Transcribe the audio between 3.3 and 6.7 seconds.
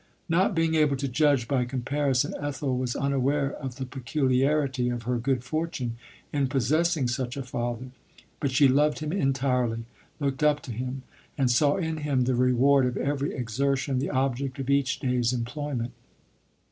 of the peculiarity of her good fortune in